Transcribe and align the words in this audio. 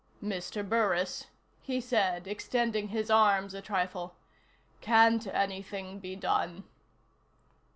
"Mr. 0.23 0.67
Burris," 0.67 1.27
he 1.61 1.79
said, 1.79 2.27
extending 2.27 2.87
his 2.87 3.11
arms 3.11 3.53
a 3.53 3.61
trifle, 3.61 4.15
"can't 4.81 5.27
anything 5.27 5.99
be 5.99 6.15
done?" 6.15 6.63